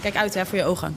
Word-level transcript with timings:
Kijk 0.00 0.16
uit 0.16 0.34
hè, 0.34 0.46
voor 0.46 0.58
je 0.58 0.64
ogen. 0.64 0.96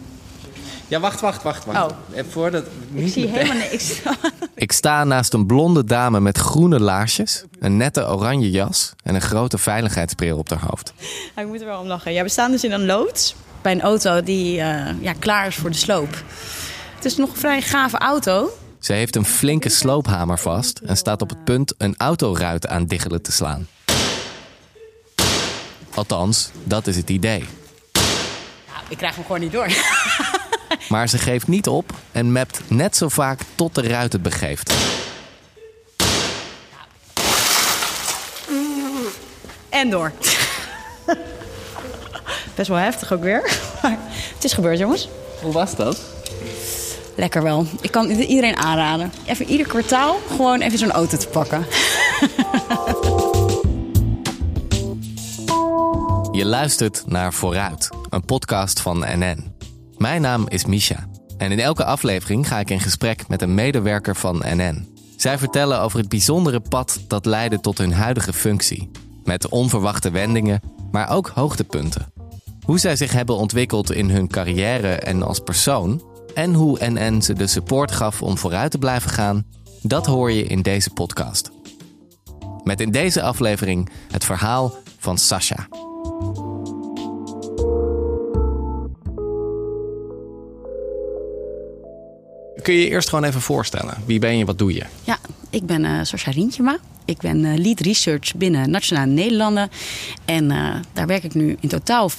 Ja, 0.87 0.99
wacht, 0.99 1.21
wacht, 1.21 1.43
wacht. 1.43 1.65
wacht. 1.65 1.91
Oh. 1.91 1.97
En 2.13 2.25
voordat... 2.25 2.65
Ik 2.93 3.11
zie 3.11 3.27
helemaal 3.27 3.57
niks. 3.57 4.01
Ik 4.55 4.71
sta 4.71 5.03
naast 5.03 5.33
een 5.33 5.45
blonde 5.45 5.83
dame 5.83 6.19
met 6.19 6.37
groene 6.37 6.79
laarsjes, 6.79 7.43
een 7.59 7.77
nette 7.77 8.07
oranje 8.07 8.51
jas 8.51 8.93
en 9.03 9.15
een 9.15 9.21
grote 9.21 9.57
veiligheidsbril 9.57 10.37
op 10.37 10.49
haar 10.49 10.65
hoofd. 10.67 10.93
ik 11.35 11.47
moet 11.47 11.59
er 11.59 11.65
wel 11.65 11.79
om 11.79 11.87
lachen. 11.87 12.13
Ja, 12.13 12.23
we 12.23 12.29
staan 12.29 12.51
dus 12.51 12.63
in 12.63 12.71
een 12.71 12.85
loods 12.85 13.35
bij 13.61 13.71
een 13.71 13.81
auto 13.81 14.23
die 14.23 14.59
eh, 14.59 15.01
ja, 15.01 15.13
klaar 15.19 15.47
is 15.47 15.55
voor 15.55 15.69
de 15.69 15.77
sloop. 15.77 16.23
Het 16.95 17.05
is 17.05 17.17
nog 17.17 17.29
een 17.29 17.37
vrij 17.37 17.61
gave 17.61 17.97
auto. 17.97 18.49
Ze 18.79 18.93
heeft 18.93 19.15
een 19.15 19.25
flinke 19.25 19.69
sloophamer 19.69 20.39
vast 20.39 20.79
en 20.79 20.97
staat 20.97 21.21
op 21.21 21.29
het 21.29 21.43
punt 21.43 21.73
een 21.77 21.95
autoruit 21.97 22.67
aan 22.67 22.85
diggelen 22.85 23.21
te 23.21 23.31
slaan. 23.31 23.67
Althans, 25.93 26.49
dat 26.63 26.87
is 26.87 26.95
het 26.95 27.09
idee. 27.09 27.45
Ik 28.91 28.97
krijg 28.97 29.15
hem 29.15 29.23
gewoon 29.23 29.41
niet 29.41 29.51
door. 29.51 29.67
Maar 30.89 31.09
ze 31.09 31.17
geeft 31.17 31.47
niet 31.47 31.67
op 31.67 31.93
en 32.11 32.31
mapt 32.31 32.61
net 32.67 32.97
zo 32.97 33.09
vaak 33.09 33.39
tot 33.55 33.75
de 33.75 33.81
ruit 33.87 34.13
het 34.13 34.21
begeeft. 34.21 34.73
en 39.69 39.89
door. 39.89 40.11
Best 42.55 42.69
wel 42.69 42.77
heftig 42.77 43.13
ook 43.13 43.21
weer. 43.21 43.41
Maar 43.81 43.97
het 44.33 44.43
is 44.43 44.53
gebeurd, 44.53 44.79
jongens. 44.79 45.09
Hoe 45.41 45.51
was 45.51 45.75
dat? 45.75 46.01
Lekker 47.15 47.43
wel. 47.43 47.65
Ik 47.81 47.91
kan 47.91 48.09
iedereen 48.09 48.57
aanraden. 48.57 49.13
Even 49.25 49.49
ieder 49.49 49.67
kwartaal 49.67 50.19
gewoon 50.27 50.61
even 50.61 50.77
zo'n 50.77 50.91
auto 50.91 51.17
te 51.17 51.27
pakken. 51.27 51.65
Je 56.41 56.47
luistert 56.47 57.03
naar 57.07 57.33
Vooruit, 57.33 57.89
een 58.09 58.25
podcast 58.25 58.79
van 58.79 58.99
NN. 58.99 59.53
Mijn 59.97 60.21
naam 60.21 60.47
is 60.47 60.65
Misha 60.65 61.07
en 61.37 61.51
in 61.51 61.59
elke 61.59 61.85
aflevering 61.85 62.47
ga 62.47 62.59
ik 62.59 62.69
in 62.69 62.79
gesprek 62.79 63.27
met 63.27 63.41
een 63.41 63.53
medewerker 63.53 64.15
van 64.15 64.43
NN. 64.45 64.95
Zij 65.17 65.37
vertellen 65.37 65.79
over 65.79 65.99
het 65.99 66.09
bijzondere 66.09 66.59
pad 66.59 66.99
dat 67.07 67.25
leidde 67.25 67.59
tot 67.59 67.77
hun 67.77 67.93
huidige 67.93 68.33
functie. 68.33 68.91
Met 69.23 69.49
onverwachte 69.49 70.11
wendingen, 70.11 70.61
maar 70.91 71.09
ook 71.09 71.31
hoogtepunten. 71.35 72.13
Hoe 72.65 72.79
zij 72.79 72.95
zich 72.95 73.11
hebben 73.11 73.35
ontwikkeld 73.35 73.91
in 73.91 74.09
hun 74.09 74.27
carrière 74.27 74.95
en 74.95 75.23
als 75.23 75.39
persoon. 75.39 76.03
En 76.33 76.53
hoe 76.53 76.89
NN 76.89 77.21
ze 77.21 77.33
de 77.33 77.47
support 77.47 77.91
gaf 77.91 78.21
om 78.21 78.37
vooruit 78.37 78.71
te 78.71 78.77
blijven 78.77 79.11
gaan, 79.11 79.45
dat 79.81 80.05
hoor 80.05 80.31
je 80.31 80.43
in 80.43 80.61
deze 80.61 80.89
podcast. 80.89 81.51
Met 82.63 82.81
in 82.81 82.91
deze 82.91 83.21
aflevering 83.21 83.89
het 84.11 84.25
verhaal 84.25 84.73
van 84.97 85.17
Sasha. 85.17 85.67
Kun 92.61 92.73
je 92.73 92.79
je 92.79 92.89
eerst 92.89 93.09
gewoon 93.09 93.23
even 93.23 93.41
voorstellen? 93.41 93.97
Wie 94.05 94.19
ben 94.19 94.37
je, 94.37 94.45
wat 94.45 94.57
doe 94.57 94.73
je? 94.73 94.83
Ja, 95.03 95.17
ik 95.49 95.65
ben 95.65 95.83
uh, 95.83 95.99
Sascha 96.03 96.31
Rientjema. 96.31 96.77
Ik 97.05 97.17
ben 97.17 97.43
uh, 97.43 97.57
lead 97.57 97.79
research 97.79 98.35
binnen 98.35 98.69
Nationale 98.69 99.11
Nederlanden. 99.11 99.69
En 100.25 100.51
uh, 100.51 100.75
daar 100.93 101.07
werk 101.07 101.23
ik 101.23 101.33
nu 101.33 101.57
in 101.59 101.69
totaal 101.69 102.11
4,5 102.11 102.17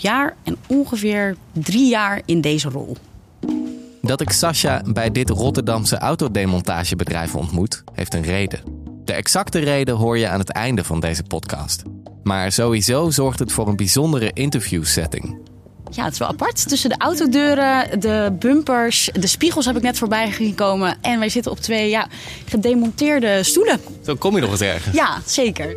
jaar 0.00 0.36
en 0.42 0.56
ongeveer 0.66 1.36
drie 1.52 1.88
jaar 1.88 2.22
in 2.24 2.40
deze 2.40 2.68
rol. 2.68 2.96
Dat 4.02 4.20
ik 4.20 4.30
Sascha 4.30 4.82
bij 4.86 5.10
dit 5.10 5.30
Rotterdamse 5.30 5.98
autodemontagebedrijf 5.98 7.34
ontmoet, 7.34 7.84
heeft 7.92 8.14
een 8.14 8.22
reden. 8.22 8.60
De 9.04 9.12
exacte 9.12 9.58
reden 9.58 9.94
hoor 9.94 10.18
je 10.18 10.28
aan 10.28 10.38
het 10.38 10.50
einde 10.50 10.84
van 10.84 11.00
deze 11.00 11.22
podcast. 11.22 11.82
Maar 12.22 12.52
sowieso 12.52 13.10
zorgt 13.10 13.38
het 13.38 13.52
voor 13.52 13.68
een 13.68 13.76
bijzondere 13.76 14.30
interviewsetting. 14.32 15.38
Ja, 15.94 16.04
het 16.04 16.12
is 16.12 16.18
wel 16.18 16.28
apart. 16.28 16.68
Tussen 16.68 16.90
de 16.90 16.96
autodeuren, 16.98 18.00
de 18.00 18.32
bumpers, 18.38 19.10
de 19.12 19.26
spiegels 19.26 19.66
heb 19.66 19.76
ik 19.76 19.82
net 19.82 19.98
voorbij 19.98 20.30
gekomen. 20.30 20.96
En 21.00 21.18
wij 21.18 21.28
zitten 21.28 21.52
op 21.52 21.60
twee 21.60 21.88
ja, 21.88 22.06
gedemonteerde 22.44 23.42
stoelen. 23.42 23.80
Zo 24.04 24.14
kom 24.14 24.34
je 24.34 24.40
nog 24.40 24.50
eens 24.50 24.60
ergens. 24.60 24.94
Ja, 24.96 25.18
zeker. 25.26 25.76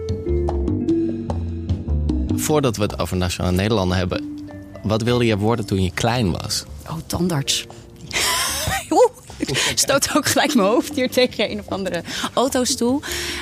Voordat 2.35 2.77
we 2.77 2.83
het 2.83 2.99
over 2.99 3.17
Nationale 3.17 3.55
Nederlanden 3.55 3.97
hebben, 3.97 4.45
wat 4.83 5.01
wilde 5.01 5.25
je 5.25 5.37
worden 5.37 5.65
toen 5.65 5.83
je 5.83 5.91
klein 5.93 6.31
was? 6.31 6.63
Oh, 6.89 6.97
tandarts. 7.05 7.65
Oeh, 8.89 9.11
ik 9.37 9.71
stoot 9.75 10.15
ook 10.15 10.25
gelijk 10.25 10.55
mijn 10.55 10.67
hoofd 10.67 10.95
hier 10.95 11.09
tegen 11.09 11.51
een 11.51 11.59
of 11.59 11.67
andere 11.69 12.03
autostoel. 12.33 13.01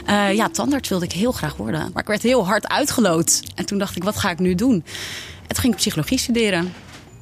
Uh, 0.09 0.33
ja, 0.33 0.49
tandarts 0.49 0.89
wilde 0.89 1.05
ik 1.05 1.11
heel 1.11 1.31
graag 1.31 1.55
worden. 1.55 1.89
Maar 1.93 2.01
ik 2.01 2.07
werd 2.07 2.21
heel 2.21 2.45
hard 2.45 2.67
uitgeloot. 2.67 3.41
En 3.55 3.65
toen 3.65 3.77
dacht 3.77 3.95
ik, 3.95 4.03
wat 4.03 4.17
ga 4.17 4.29
ik 4.29 4.39
nu 4.39 4.55
doen? 4.55 4.83
Toen 5.47 5.63
ging 5.63 5.75
psychologie 5.75 6.17
studeren. 6.17 6.73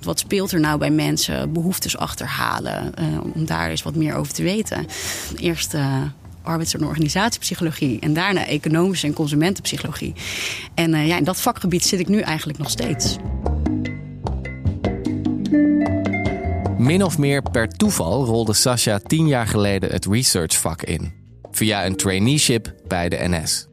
Wat 0.01 0.19
speelt 0.19 0.51
er 0.51 0.59
nou 0.59 0.79
bij 0.79 0.89
mensen? 0.89 1.53
Behoeftes 1.53 1.97
achterhalen. 1.97 2.93
Uh, 2.99 3.23
om 3.35 3.45
daar 3.45 3.69
eens 3.69 3.83
wat 3.83 3.95
meer 3.95 4.15
over 4.15 4.33
te 4.33 4.43
weten. 4.43 4.85
Eerst 5.37 5.73
uh, 5.73 6.01
arbeids- 6.41 6.73
en 6.73 6.85
organisatiepsychologie. 6.85 7.99
En 7.99 8.13
daarna 8.13 8.45
economische 8.45 9.07
en 9.07 9.13
consumentenpsychologie. 9.13 10.13
En 10.73 10.93
uh, 10.93 11.07
ja, 11.07 11.17
in 11.17 11.23
dat 11.23 11.41
vakgebied 11.41 11.85
zit 11.85 11.99
ik 11.99 12.07
nu 12.07 12.19
eigenlijk 12.19 12.59
nog 12.59 12.69
steeds. 12.69 13.17
Min 16.77 17.03
of 17.03 17.17
meer 17.17 17.41
per 17.41 17.67
toeval 17.67 18.25
rolde 18.25 18.53
Sascha 18.53 18.99
tien 18.99 19.27
jaar 19.27 19.47
geleden 19.47 19.91
het 19.91 20.05
researchvak 20.05 20.81
in. 20.81 21.13
Via 21.51 21.85
een 21.85 21.95
traineeship 21.95 22.73
bij 22.87 23.09
de 23.09 23.17
NS. 23.19 23.67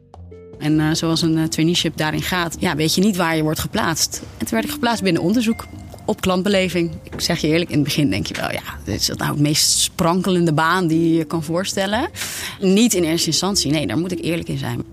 En 0.61 0.79
uh, 0.79 0.93
zoals 0.93 1.21
een 1.21 1.37
uh, 1.37 1.43
traineeship 1.43 1.97
daarin 1.97 2.21
gaat, 2.21 2.55
ja, 2.59 2.75
weet 2.75 2.95
je 2.95 3.01
niet 3.01 3.15
waar 3.15 3.35
je 3.35 3.43
wordt 3.43 3.59
geplaatst. 3.59 4.21
En 4.37 4.45
toen 4.45 4.49
werd 4.49 4.65
ik 4.65 4.71
geplaatst 4.71 5.03
binnen 5.03 5.21
onderzoek 5.21 5.67
op 6.05 6.21
klantbeleving. 6.21 6.91
Ik 7.03 7.21
zeg 7.21 7.41
je 7.41 7.47
eerlijk, 7.47 7.69
in 7.69 7.75
het 7.75 7.83
begin 7.83 8.09
denk 8.09 8.25
je 8.25 8.33
wel, 8.33 8.51
ja, 8.51 8.61
dit 8.83 8.99
is 8.99 9.05
dat 9.05 9.17
nou 9.17 9.31
het 9.31 9.39
meest 9.39 9.69
sprankelende 9.69 10.53
baan 10.53 10.87
die 10.87 11.09
je 11.09 11.17
je 11.17 11.23
kan 11.23 11.43
voorstellen. 11.43 12.09
Niet 12.59 12.93
in 12.93 13.03
eerste 13.03 13.27
instantie, 13.27 13.71
nee, 13.71 13.87
daar 13.87 13.97
moet 13.97 14.11
ik 14.11 14.21
eerlijk 14.21 14.49
in 14.49 14.57
zijn. 14.57 14.83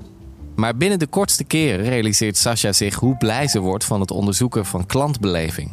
Maar 0.56 0.76
binnen 0.76 0.98
de 0.98 1.06
kortste 1.06 1.44
keren 1.44 1.88
realiseert 1.88 2.36
Sascha 2.36 2.72
zich 2.72 2.94
hoe 2.94 3.16
blij 3.16 3.48
ze 3.48 3.58
wordt 3.60 3.84
van 3.84 4.00
het 4.00 4.10
onderzoeken 4.10 4.66
van 4.66 4.86
klantbeleving. 4.86 5.72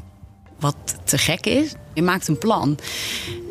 Wat 0.60 0.76
te 1.04 1.18
gek 1.18 1.46
is, 1.46 1.74
je 1.94 2.02
maakt 2.02 2.28
een 2.28 2.38
plan. 2.38 2.78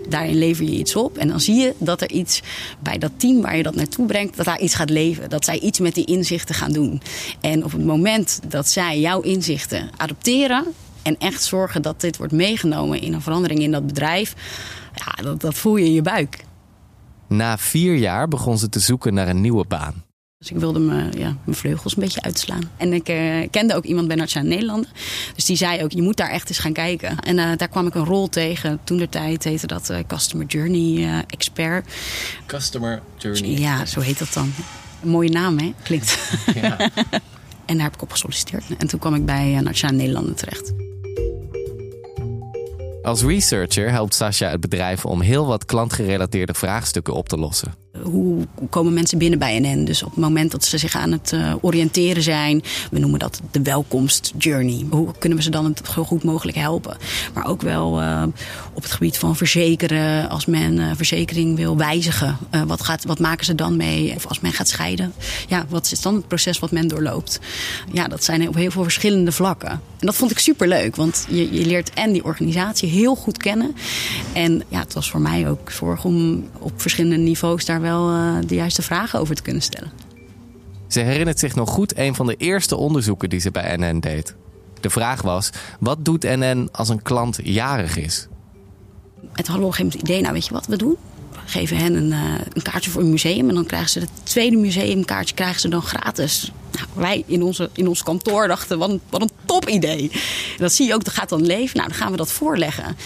Daarin 0.08 0.38
lever 0.38 0.64
je 0.64 0.78
iets 0.78 0.96
op. 0.96 1.18
En 1.18 1.28
dan 1.28 1.40
zie 1.40 1.54
je 1.54 1.74
dat 1.78 2.00
er 2.00 2.10
iets 2.10 2.42
bij 2.80 2.98
dat 2.98 3.10
team 3.16 3.40
waar 3.40 3.56
je 3.56 3.62
dat 3.62 3.74
naartoe 3.74 4.06
brengt, 4.06 4.36
dat 4.36 4.46
daar 4.46 4.60
iets 4.60 4.74
gaat 4.74 4.90
leven. 4.90 5.30
Dat 5.30 5.44
zij 5.44 5.58
iets 5.58 5.78
met 5.78 5.94
die 5.94 6.04
inzichten 6.04 6.54
gaan 6.54 6.72
doen. 6.72 7.02
En 7.40 7.64
op 7.64 7.72
het 7.72 7.84
moment 7.84 8.40
dat 8.48 8.68
zij 8.68 9.00
jouw 9.00 9.20
inzichten 9.20 9.90
adopteren 9.96 10.64
en 11.02 11.18
echt 11.18 11.42
zorgen 11.42 11.82
dat 11.82 12.00
dit 12.00 12.16
wordt 12.16 12.32
meegenomen 12.32 13.00
in 13.00 13.12
een 13.12 13.22
verandering 13.22 13.60
in 13.60 13.70
dat 13.70 13.86
bedrijf, 13.86 14.34
ja, 14.94 15.22
dat, 15.22 15.40
dat 15.40 15.54
voel 15.54 15.76
je 15.76 15.84
in 15.84 15.92
je 15.92 16.02
buik. 16.02 16.44
Na 17.28 17.58
vier 17.58 17.94
jaar 17.94 18.28
begon 18.28 18.58
ze 18.58 18.68
te 18.68 18.78
zoeken 18.78 19.14
naar 19.14 19.28
een 19.28 19.40
nieuwe 19.40 19.64
baan. 19.64 20.03
Dus 20.44 20.52
ik 20.52 20.58
wilde 20.58 20.78
me, 20.78 21.08
ja, 21.18 21.36
mijn 21.44 21.56
vleugels 21.56 21.96
een 21.96 22.02
beetje 22.02 22.22
uitslaan. 22.22 22.70
En 22.76 22.92
ik 22.92 23.08
uh, 23.08 23.48
kende 23.50 23.74
ook 23.74 23.84
iemand 23.84 24.06
bij 24.06 24.16
Nationale 24.16 24.48
Nederlanden. 24.48 24.90
Dus 25.34 25.44
die 25.44 25.56
zei 25.56 25.82
ook, 25.82 25.92
je 25.92 26.02
moet 26.02 26.16
daar 26.16 26.30
echt 26.30 26.48
eens 26.48 26.58
gaan 26.58 26.72
kijken. 26.72 27.18
En 27.20 27.38
uh, 27.38 27.56
daar 27.56 27.68
kwam 27.68 27.86
ik 27.86 27.94
een 27.94 28.04
rol 28.04 28.28
tegen. 28.28 28.80
Toen 28.84 28.96
de 28.96 29.08
tijd 29.08 29.44
heette 29.44 29.66
dat 29.66 29.90
uh, 29.90 29.98
Customer 30.06 30.46
Journey 30.46 31.24
Expert. 31.26 31.92
Customer 32.46 33.02
Journey 33.16 33.50
Ja, 33.50 33.86
zo 33.86 34.00
heet 34.00 34.18
dat 34.18 34.32
dan. 34.32 34.52
Een 35.02 35.08
mooie 35.08 35.30
naam, 35.30 35.58
hè? 35.58 35.72
Klinkt. 35.82 36.18
Ja. 36.54 36.78
en 37.66 37.74
daar 37.76 37.84
heb 37.84 37.94
ik 37.94 38.02
op 38.02 38.10
gesolliciteerd. 38.10 38.64
En 38.78 38.86
toen 38.86 39.00
kwam 39.00 39.14
ik 39.14 39.24
bij 39.24 39.60
Nationale 39.60 39.98
Nederlanden 39.98 40.34
terecht. 40.34 40.72
Als 43.02 43.22
researcher 43.22 43.90
helpt 43.90 44.14
Sascha 44.14 44.50
het 44.50 44.60
bedrijf 44.60 45.04
om 45.04 45.20
heel 45.20 45.46
wat 45.46 45.64
klantgerelateerde 45.64 46.54
vraagstukken 46.54 47.14
op 47.14 47.28
te 47.28 47.36
lossen. 47.36 47.83
Hoe 48.04 48.46
komen 48.70 48.92
mensen 48.92 49.18
binnen 49.18 49.38
bij 49.38 49.58
NN? 49.58 49.84
Dus 49.84 50.02
op 50.02 50.10
het 50.10 50.18
moment 50.18 50.50
dat 50.50 50.64
ze 50.64 50.78
zich 50.78 50.96
aan 50.96 51.12
het 51.12 51.32
uh, 51.34 51.54
oriënteren 51.60 52.22
zijn, 52.22 52.62
we 52.90 52.98
noemen 52.98 53.18
dat 53.18 53.40
de 53.50 53.62
welkomstjourney. 53.62 54.86
Hoe 54.90 55.08
kunnen 55.18 55.38
we 55.38 55.44
ze 55.44 55.50
dan 55.50 55.64
het 55.64 55.82
zo 55.92 56.04
goed 56.04 56.24
mogelijk 56.24 56.56
helpen? 56.56 56.96
Maar 57.34 57.46
ook 57.46 57.62
wel 57.62 58.02
uh, 58.02 58.22
op 58.72 58.82
het 58.82 58.92
gebied 58.92 59.18
van 59.18 59.36
verzekeren. 59.36 60.28
Als 60.28 60.46
men 60.46 60.76
uh, 60.76 60.90
verzekering 60.94 61.56
wil 61.56 61.76
wijzigen, 61.76 62.38
wat, 62.66 62.82
gaat, 62.82 63.04
wat 63.04 63.18
maken 63.18 63.44
ze 63.44 63.54
dan 63.54 63.76
mee? 63.76 64.14
Of 64.14 64.26
als 64.26 64.40
men 64.40 64.52
gaat 64.52 64.68
scheiden, 64.68 65.12
ja, 65.48 65.64
wat 65.68 65.90
is 65.92 66.00
dan 66.00 66.14
het 66.14 66.28
proces 66.28 66.58
wat 66.58 66.70
men 66.70 66.88
doorloopt? 66.88 67.40
Ja, 67.92 68.08
dat 68.08 68.24
zijn 68.24 68.48
op 68.48 68.54
heel 68.54 68.70
veel 68.70 68.82
verschillende 68.82 69.32
vlakken. 69.32 69.80
En 70.04 70.10
dat 70.10 70.18
vond 70.18 70.30
ik 70.30 70.38
super 70.38 70.68
leuk, 70.68 70.96
want 70.96 71.26
je, 71.28 71.52
je 71.52 71.66
leert 71.66 71.90
en 71.90 72.12
die 72.12 72.24
organisatie 72.24 72.88
heel 72.88 73.14
goed 73.14 73.36
kennen. 73.36 73.74
En 74.32 74.62
ja, 74.68 74.78
het 74.78 74.94
was 74.94 75.10
voor 75.10 75.20
mij 75.20 75.48
ook 75.48 75.70
zorg 75.70 76.04
om 76.04 76.48
op 76.58 76.72
verschillende 76.76 77.16
niveaus 77.16 77.64
daar 77.64 77.80
wel 77.80 78.10
uh, 78.10 78.36
de 78.46 78.54
juiste 78.54 78.82
vragen 78.82 79.20
over 79.20 79.34
te 79.34 79.42
kunnen 79.42 79.62
stellen. 79.62 79.92
Ze 80.88 81.00
herinnert 81.00 81.38
zich 81.38 81.54
nog 81.54 81.70
goed 81.70 81.98
een 81.98 82.14
van 82.14 82.26
de 82.26 82.34
eerste 82.36 82.76
onderzoeken 82.76 83.28
die 83.28 83.40
ze 83.40 83.50
bij 83.50 83.76
NN 83.76 84.00
deed. 84.00 84.34
De 84.80 84.90
vraag 84.90 85.22
was: 85.22 85.50
wat 85.80 86.04
doet 86.04 86.22
NN 86.22 86.68
als 86.72 86.88
een 86.88 87.02
klant 87.02 87.38
jarig 87.42 87.96
is? 87.96 88.28
Het 89.32 89.46
hadden 89.46 89.56
we 89.56 89.64
op 89.64 89.70
een 89.70 89.72
gegeven 89.72 89.84
moment 89.84 90.02
idee, 90.08 90.20
nou 90.20 90.32
weet 90.32 90.46
je 90.46 90.52
wat 90.52 90.66
we 90.66 90.76
doen? 90.76 90.96
Geven 91.44 91.76
hen 91.76 91.94
een, 91.94 92.10
uh, 92.10 92.34
een 92.52 92.62
kaartje 92.62 92.90
voor 92.90 93.02
een 93.02 93.10
museum 93.10 93.48
en 93.48 93.54
dan 93.54 93.66
krijgen 93.66 93.90
ze 93.90 94.00
het 94.00 94.10
tweede 94.22 94.56
museumkaartje 94.56 95.34
krijgen 95.34 95.60
ze 95.60 95.68
dan 95.68 95.82
gratis. 95.82 96.50
Nou, 96.72 96.86
wij 96.94 97.24
in, 97.26 97.42
onze, 97.42 97.70
in 97.72 97.88
ons 97.88 98.02
kantoor 98.02 98.48
dachten, 98.48 98.78
wat 98.78 98.90
een, 98.90 99.00
wat 99.10 99.22
een 99.22 99.30
top 99.44 99.68
idee. 99.68 100.10
dat 100.56 100.72
zie 100.72 100.86
je 100.86 100.94
ook, 100.94 101.04
dat 101.04 101.14
gaat 101.14 101.28
dan 101.28 101.46
leven. 101.46 101.76
Nou, 101.76 101.88
dan 101.88 101.98
gaan 101.98 102.10
we 102.10 102.16
dat 102.16 102.32
voorleggen 102.32 102.96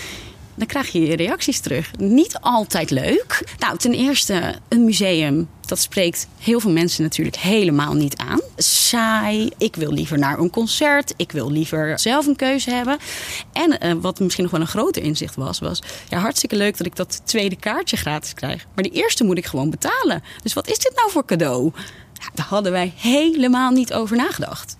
dan 0.58 0.66
krijg 0.66 0.88
je 0.88 1.16
reacties 1.16 1.60
terug. 1.60 1.90
Niet 1.99 2.38
altijd 2.40 2.90
leuk. 2.90 3.56
Nou, 3.58 3.78
ten 3.78 3.93
eerste, 3.93 4.55
een 4.69 4.84
museum, 4.84 5.49
dat 5.66 5.78
spreekt 5.78 6.28
heel 6.38 6.60
veel 6.60 6.70
mensen 6.70 7.02
natuurlijk 7.02 7.37
helemaal 7.37 7.94
niet 7.94 8.16
aan. 8.16 8.40
Saai, 8.56 9.50
ik 9.58 9.76
wil 9.76 9.93
liever 9.93 10.19
naar 10.19 10.38
een 10.38 10.50
concert, 10.50 11.14
ik 11.16 11.32
wil 11.32 11.50
liever 11.50 11.99
zelf 11.99 12.26
een 12.26 12.37
keuze 12.37 12.70
hebben. 12.70 12.99
En 13.52 13.87
uh, 13.87 13.93
wat 14.00 14.20
misschien 14.20 14.43
nog 14.43 14.52
wel 14.52 14.60
een 14.60 14.66
groter 14.66 15.02
inzicht 15.02 15.34
was, 15.34 15.58
was 15.58 15.82
ja, 16.08 16.19
hartstikke 16.19 16.56
leuk 16.56 16.76
dat 16.76 16.87
ik 16.87 16.96
dat 16.96 17.20
tweede 17.25 17.56
kaartje 17.56 17.96
gratis 17.96 18.34
krijg. 18.34 18.66
Maar 18.75 18.84
die 18.84 18.93
eerste 18.93 19.25
moet 19.25 19.38
ik 19.38 19.46
gewoon 19.46 19.70
betalen. 19.70 20.22
Dus 20.43 20.52
wat 20.52 20.69
is 20.69 20.78
dit 20.78 20.93
nou 20.96 21.10
voor 21.10 21.25
cadeau? 21.25 21.72
Daar 22.34 22.46
hadden 22.46 22.72
wij 22.72 22.93
helemaal 22.96 23.70
niet 23.70 23.93
over 23.93 24.16
nagedacht. 24.16 24.76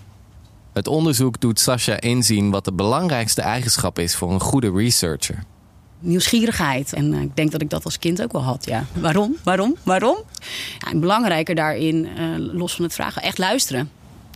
Het 0.72 0.88
onderzoek 0.88 1.40
doet 1.40 1.60
Sascha 1.60 2.00
inzien 2.00 2.50
wat 2.50 2.64
de 2.64 2.72
belangrijkste 2.72 3.42
eigenschap 3.42 3.98
is 3.98 4.16
voor 4.16 4.32
een 4.32 4.40
goede 4.40 4.72
researcher 4.72 5.44
nieuwsgierigheid. 6.00 6.92
En 6.92 7.12
eh, 7.12 7.20
ik 7.20 7.36
denk 7.36 7.50
dat 7.50 7.62
ik 7.62 7.70
dat 7.70 7.84
als 7.84 7.98
kind 7.98 8.22
ook 8.22 8.32
wel 8.32 8.42
had. 8.42 8.64
Ja. 8.64 8.84
Waarom? 8.92 9.36
Waarom? 9.42 9.76
Waarom? 9.82 10.16
Ja, 10.78 10.90
en 10.90 11.00
belangrijker 11.00 11.54
daarin, 11.54 12.08
uh, 12.18 12.34
los 12.36 12.74
van 12.74 12.84
het 12.84 12.94
vragen, 12.94 13.22
echt 13.22 13.38
luisteren. 13.38 13.90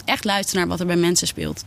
Echt 0.05 0.25
luisteren 0.25 0.61
naar 0.61 0.71
wat 0.71 0.81
er 0.81 0.87
bij 0.87 0.97
mensen 0.97 1.27
speelt. 1.27 1.65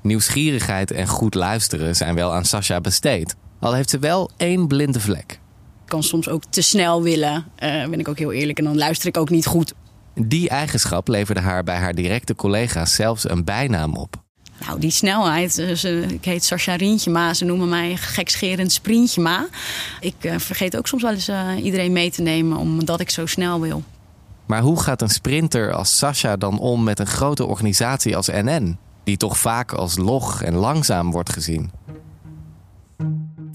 Nieuwsgierigheid 0.00 0.90
en 0.90 1.06
goed 1.06 1.34
luisteren 1.34 1.96
zijn 1.96 2.14
wel 2.14 2.32
aan 2.32 2.44
Sascha 2.44 2.80
besteed. 2.80 3.36
Al 3.60 3.74
heeft 3.74 3.90
ze 3.90 3.98
wel 3.98 4.30
één 4.36 4.66
blinde 4.66 5.00
vlek. 5.00 5.32
Ik 5.82 5.92
kan 5.92 6.02
soms 6.02 6.28
ook 6.28 6.42
te 6.44 6.62
snel 6.62 7.02
willen, 7.02 7.34
uh, 7.34 7.86
ben 7.86 7.98
ik 7.98 8.08
ook 8.08 8.18
heel 8.18 8.32
eerlijk. 8.32 8.58
En 8.58 8.64
dan 8.64 8.78
luister 8.78 9.08
ik 9.08 9.16
ook 9.16 9.30
niet 9.30 9.46
goed. 9.46 9.74
Die 10.14 10.48
eigenschap 10.48 11.08
leverde 11.08 11.40
haar 11.40 11.64
bij 11.64 11.76
haar 11.76 11.94
directe 11.94 12.34
collega's 12.34 12.94
zelfs 12.94 13.28
een 13.28 13.44
bijnaam 13.44 13.96
op. 13.96 14.24
Nou, 14.66 14.80
die 14.80 14.90
snelheid. 14.90 15.58
Eh, 15.58 16.10
ik 16.10 16.24
heet 16.24 16.44
Sascha 16.44 16.74
Rientjema. 16.74 17.34
Ze 17.34 17.44
noemen 17.44 17.68
mij 17.68 17.96
gekscherend 17.96 18.72
Sprintjema. 18.72 19.46
Ik 20.00 20.14
uh, 20.20 20.38
vergeet 20.38 20.76
ook 20.76 20.86
soms 20.86 21.02
wel 21.02 21.12
eens 21.12 21.28
uh, 21.28 21.48
iedereen 21.62 21.92
mee 21.92 22.10
te 22.10 22.22
nemen 22.22 22.58
omdat 22.58 23.00
ik 23.00 23.10
zo 23.10 23.26
snel 23.26 23.60
wil. 23.60 23.82
Maar 24.46 24.60
hoe 24.60 24.80
gaat 24.80 25.02
een 25.02 25.08
sprinter 25.08 25.72
als 25.72 25.98
Sascha 25.98 26.36
dan 26.36 26.58
om 26.58 26.84
met 26.84 26.98
een 26.98 27.06
grote 27.06 27.46
organisatie 27.46 28.16
als 28.16 28.26
NN? 28.26 28.78
Die 29.04 29.16
toch 29.16 29.38
vaak 29.38 29.72
als 29.72 29.96
log 29.96 30.42
en 30.42 30.54
langzaam 30.54 31.10
wordt 31.10 31.32
gezien? 31.32 31.70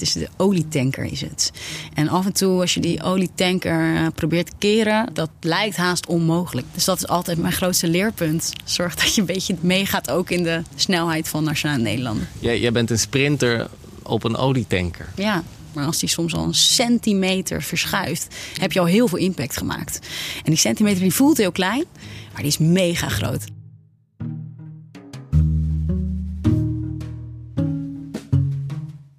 Het 0.02 0.16
is 0.16 0.22
de 0.22 0.30
olietanker 0.38 1.04
is 1.04 1.22
het. 1.22 1.52
En 1.94 2.08
af 2.08 2.26
en 2.26 2.34
toe 2.34 2.62
als 2.62 2.74
je 2.74 2.80
die 2.80 3.04
olietanker 3.04 3.94
uh, 3.94 4.08
probeert 4.16 4.46
te 4.46 4.52
keren, 4.58 5.10
dat 5.14 5.30
lijkt 5.40 5.76
haast 5.76 6.06
onmogelijk. 6.06 6.68
Dus 6.74 6.86
dat 6.86 6.98
is 6.98 7.08
altijd 7.08 7.38
mijn 7.38 7.54
grootste 7.54 7.88
leerpunt. 7.88 8.52
Zorg 8.64 8.96
dat 8.96 9.16
je 9.16 9.22
een 9.22 9.28
beetje 9.28 9.56
meegaat 9.60 10.12
ook 10.12 10.30
in 10.30 10.44
de 10.44 10.62
snelheid 10.76 11.28
van 11.28 11.44
Nationale 11.44 11.82
Nederland. 11.82 12.22
Jij, 12.40 12.60
jij 12.60 12.72
bent 12.72 12.90
een 12.90 13.00
sprinter 13.00 13.70
op 14.04 14.24
een 14.24 14.36
olietanker. 14.36 15.08
Ja, 15.16 15.44
maar 15.74 15.86
als 15.86 16.00
die 16.00 16.10
soms 16.10 16.34
al 16.34 16.44
een 16.44 16.54
centimeter 16.54 17.64
verschuift, 17.64 18.36
heb 18.60 18.72
je 18.72 18.80
al 18.80 18.86
heel 18.86 19.08
veel 19.08 19.18
impact 19.18 19.58
gemaakt. 19.58 20.00
En 20.38 20.52
die 20.52 20.60
centimeter 20.60 21.02
die 21.02 21.14
voelt 21.14 21.38
heel 21.38 21.52
klein, 21.52 21.86
maar 22.34 22.42
die 22.42 22.52
is 22.52 22.58
mega 22.58 23.10
groot. 23.10 23.44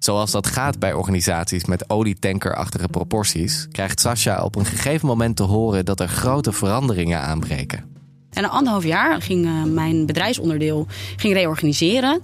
Zoals 0.03 0.31
dat 0.31 0.47
gaat 0.47 0.79
bij 0.79 0.93
organisaties 0.93 1.65
met 1.65 1.89
olietankerachtige 1.89 2.87
proporties, 2.87 3.67
krijgt 3.71 3.99
Sascha 3.99 4.43
op 4.43 4.55
een 4.55 4.65
gegeven 4.65 5.07
moment 5.07 5.35
te 5.35 5.43
horen 5.43 5.85
dat 5.85 5.99
er 5.99 6.07
grote 6.07 6.51
veranderingen 6.51 7.21
aanbreken. 7.21 7.85
En 8.29 8.41
na 8.41 8.47
anderhalf 8.49 8.83
jaar 8.83 9.21
ging 9.21 9.45
uh, 9.45 9.63
mijn 9.63 10.05
bedrijfsonderdeel 10.05 10.87
ging 11.15 11.33
reorganiseren. 11.33 12.21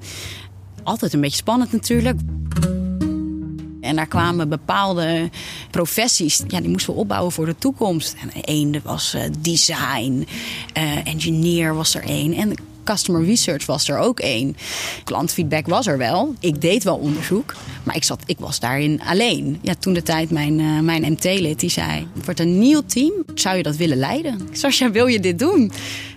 Altijd 0.83 1.13
een 1.13 1.21
beetje 1.21 1.37
spannend 1.37 1.71
natuurlijk. 1.71 2.19
En 3.81 3.95
daar 3.95 4.07
kwamen 4.07 4.49
bepaalde 4.49 5.29
professies, 5.71 6.43
ja, 6.47 6.59
die 6.59 6.69
moesten 6.69 6.93
we 6.93 6.99
opbouwen 6.99 7.31
voor 7.31 7.45
de 7.45 7.55
toekomst. 7.57 8.15
En 8.21 8.29
een 8.41 8.81
was 8.83 9.15
uh, 9.15 9.21
design, 9.39 10.27
uh, 10.77 11.07
engineer 11.07 11.75
was 11.75 11.95
er 11.95 12.03
één. 12.03 12.33
En 12.33 12.53
customer 12.89 13.25
research 13.25 13.65
was 13.65 13.89
er 13.89 13.97
ook 13.97 14.19
één. 14.19 14.57
Klantfeedback 15.03 15.67
was 15.67 15.87
er 15.87 15.97
wel. 15.97 16.33
Ik 16.39 16.61
deed 16.61 16.83
wel 16.83 16.97
onderzoek, 16.97 17.55
maar 17.83 17.95
ik, 17.95 18.03
zat, 18.03 18.23
ik 18.25 18.39
was 18.39 18.59
daarin 18.59 19.01
alleen. 19.05 19.59
Ja, 19.61 19.75
toen 19.75 19.93
de 19.93 20.03
tijd 20.03 20.29
mijn, 20.29 20.59
uh, 20.59 20.79
mijn 20.79 21.11
MT-lid 21.11 21.59
die 21.59 21.69
zei: 21.69 22.07
Het 22.13 22.25
wordt 22.25 22.39
een 22.39 22.59
nieuw 22.59 22.81
team. 22.85 23.13
Zou 23.33 23.57
je 23.57 23.63
dat 23.63 23.75
willen 23.75 23.97
leiden? 23.97 24.49
Sascha, 24.51 24.91
wil 24.91 25.07
je 25.07 25.19
dit 25.19 25.39
doen? 25.39 25.71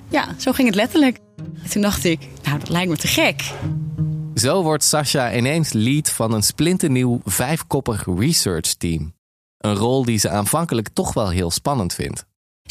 Ja, 0.09 0.35
zo 0.39 0.53
ging 0.53 0.69
het 0.69 0.77
letterlijk. 0.77 1.19
En 1.63 1.71
toen 1.71 1.83
dacht 1.83 2.05
ik: 2.05 2.21
Nou, 2.43 2.59
dat 2.59 2.69
lijkt 2.69 2.91
me 2.91 2.97
te 2.97 3.07
gek. 3.07 3.43
Zo 4.35 4.63
wordt 4.63 4.85
Sascha 4.85 5.35
ineens 5.37 5.73
lead 5.73 6.11
van 6.11 6.33
een 6.33 6.43
splinternieuw 6.43 7.21
vijfkoppig 7.25 8.07
research 8.17 8.75
team. 8.75 9.15
Een 9.59 9.75
rol 9.75 10.05
die 10.05 10.19
ze 10.19 10.29
aanvankelijk 10.29 10.89
toch 10.93 11.15
wel 11.15 11.29
heel 11.29 11.51
spannend 11.51 11.95
vindt. 11.95 12.25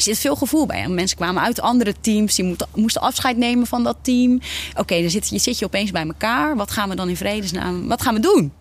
Er 0.06 0.14
zit 0.14 0.22
veel 0.22 0.36
gevoel 0.36 0.66
bij. 0.66 0.88
Mensen 0.88 1.16
kwamen 1.16 1.42
uit 1.42 1.60
andere 1.60 1.94
teams, 2.00 2.34
die 2.34 2.56
moesten 2.74 3.02
afscheid 3.02 3.36
nemen 3.36 3.66
van 3.66 3.84
dat 3.84 3.96
team. 4.02 4.40
Oké, 4.76 5.00
dan 5.00 5.10
zit 5.10 5.28
je, 5.28 5.38
zit 5.38 5.58
je 5.58 5.64
opeens 5.64 5.90
bij 5.90 6.06
elkaar. 6.06 6.56
Wat 6.56 6.70
gaan 6.70 6.88
we 6.88 6.94
dan 6.94 7.08
in 7.08 7.16
vredesnaam, 7.16 7.88
wat 7.88 8.02
gaan 8.02 8.14
we 8.14 8.20
doen? 8.20 8.52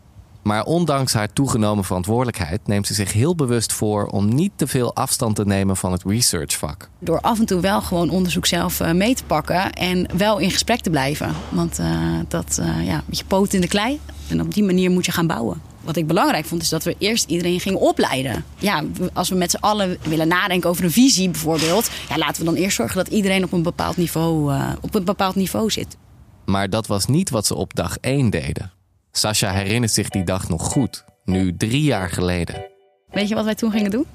Maar 0.42 0.64
ondanks 0.64 1.14
haar 1.14 1.34
toegenomen 1.34 1.84
verantwoordelijkheid 1.84 2.68
neemt 2.68 2.88
ze 2.88 2.94
zich 2.94 3.14
heel 3.14 3.36
bewust 3.36 3.74
voor 3.74 4.06
om 4.06 4.36
niet 4.36 4.52
te 4.56 4.68
veel 4.68 4.96
afstand 4.96 5.36
te 5.36 5.46
nemen 5.46 5.78
van 5.78 5.92
het 5.92 6.04
researchvak. 6.06 6.90
Door 7.00 7.20
af 7.22 7.40
en 7.40 7.46
toe 7.46 7.62
wel 7.62 7.82
gewoon 7.82 8.10
onderzoek 8.10 8.46
zelf 8.46 8.80
eh, 8.80 8.92
mee 8.92 9.16
te 9.16 9.24
pakken 9.24 9.72
en 9.74 10.18
wel 10.18 10.38
in 10.38 10.52
gesprek 10.52 10.80
te 10.80 10.90
blijven. 10.90 11.34
Want 11.50 11.80
uh, 11.80 12.20
dat, 12.28 12.58
uh, 12.62 12.86
ja, 12.86 13.04
met 13.06 13.18
je 13.18 13.26
poot 13.26 13.54
in 13.54 13.62
de 13.62 13.68
klei. 13.68 14.00
En 14.28 14.42
op 14.42 14.54
die 14.54 14.64
manier 14.64 14.92
moet 14.92 15.06
je 15.06 15.12
gaan 15.12 15.28
bouwen 15.28 15.71
wat 15.81 15.95
ik 15.95 16.07
belangrijk 16.07 16.45
vond, 16.45 16.62
is 16.62 16.69
dat 16.69 16.83
we 16.83 16.95
eerst 16.98 17.30
iedereen 17.30 17.60
gingen 17.60 17.80
opleiden. 17.80 18.45
Ja, 18.57 18.83
als 19.13 19.30
we 19.30 19.36
met 19.36 19.51
z'n 19.51 19.57
allen 19.60 19.98
willen 20.01 20.28
nadenken 20.28 20.69
over 20.69 20.83
een 20.83 20.92
visie 20.92 21.30
bijvoorbeeld, 21.30 21.89
ja, 22.10 22.18
laten 22.18 22.39
we 22.39 22.51
dan 22.51 22.56
eerst 22.56 22.75
zorgen 22.75 22.98
dat 22.98 23.07
iedereen 23.07 23.44
op 23.44 23.51
een 23.51 23.63
bepaald 23.63 23.98
niveau, 23.98 24.54
uh, 24.54 24.72
op 24.81 24.95
een 24.95 25.04
bepaald 25.04 25.36
niveau 25.36 25.69
zit. 25.69 25.98
Maar 26.45 26.69
dat 26.69 26.88
was 26.88 27.06
niet 27.06 27.30
wat 27.30 27.45
ze 27.45 27.56
op 27.56 27.75
dag 27.75 27.98
1 27.98 28.30
deden. 28.30 28.72
Sascha 29.12 29.51
herinnert 29.51 29.92
zich 29.92 30.10
die 30.10 30.24
dag 30.24 30.50
nog 30.50 30.63
goed, 30.63 31.06
nu 31.25 31.57
drie 31.57 31.84
jaar 31.84 32.10
geleden. 32.10 32.66
Weet 33.10 33.27
je 33.27 33.36
wat 33.36 33.45
wij 33.45 33.56
toen 33.56 33.72
gingen 33.72 33.92
doen? 33.92 34.06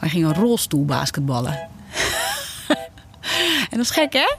Wij 0.00 0.08
gingen 0.08 0.34
rolstoelbasketballen. 0.34 1.52
en 3.70 3.70
dat 3.70 3.80
is 3.80 3.90
gek, 3.90 4.12
hè? 4.12 4.34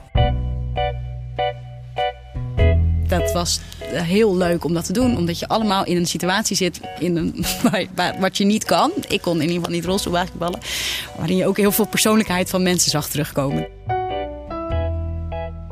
Dat 3.08 3.32
was 3.32 3.60
heel 3.90 4.36
leuk 4.36 4.64
om 4.64 4.74
dat 4.74 4.84
te 4.84 4.92
doen. 4.92 5.16
Omdat 5.16 5.38
je 5.38 5.48
allemaal 5.48 5.84
in 5.84 5.96
een 5.96 6.06
situatie 6.06 6.56
zit 6.56 6.80
in 6.98 7.16
een, 7.16 7.44
waar, 7.94 8.14
wat 8.20 8.36
je 8.36 8.44
niet 8.44 8.64
kan. 8.64 8.90
Ik 9.08 9.20
kon 9.20 9.34
in 9.34 9.40
ieder 9.40 9.56
geval 9.56 9.72
niet 9.72 9.84
rolstoelbasketballen. 9.84 10.60
Waarin 11.16 11.36
je 11.36 11.46
ook 11.46 11.56
heel 11.56 11.72
veel 11.72 11.86
persoonlijkheid 11.86 12.50
van 12.50 12.62
mensen 12.62 12.90
zag 12.90 13.08
terugkomen. 13.08 13.68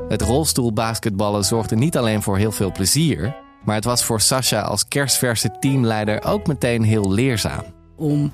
Het 0.09 0.21
rolstoelbasketballen 0.21 1.43
zorgde 1.43 1.75
niet 1.75 1.97
alleen 1.97 2.21
voor 2.21 2.37
heel 2.37 2.51
veel 2.51 2.71
plezier. 2.71 3.35
Maar 3.65 3.75
het 3.75 3.85
was 3.85 4.03
voor 4.03 4.21
Sascha 4.21 4.61
als 4.61 4.87
kerstverse 4.87 5.55
teamleider 5.59 6.23
ook 6.23 6.47
meteen 6.47 6.83
heel 6.83 7.11
leerzaam. 7.11 7.63
Om 7.95 8.31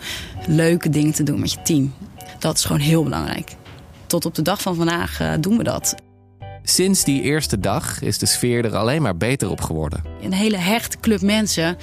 leuke 0.48 0.90
dingen 0.90 1.14
te 1.14 1.24
doen 1.24 1.40
met 1.40 1.52
je 1.52 1.62
team. 1.62 1.94
Dat 2.40 2.58
is 2.58 2.66
gewoon 2.66 2.82
heel 2.82 3.04
belangrijk. 3.04 3.56
Tot 4.08 4.26
op 4.26 4.36
de 4.36 4.42
dag 4.42 4.62
van 4.62 4.76
vandaag 4.76 5.22
uh, 5.22 5.34
doen 5.40 5.58
we 5.58 5.64
dat. 5.64 5.96
Sinds 6.64 7.04
die 7.04 7.22
eerste 7.22 7.60
dag 7.60 8.02
is 8.02 8.18
de 8.18 8.26
sfeer 8.26 8.66
er 8.66 8.76
alleen 8.76 9.02
maar 9.02 9.18
beter 9.18 9.50
op 9.50 9.62
geworden. 9.62 10.04
Een 10.22 10.34
hele 10.34 10.58
hechte 10.58 10.98
club 11.00 11.22
mensen 11.22 11.78